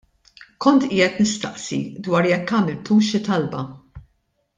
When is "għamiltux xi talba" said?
2.61-3.63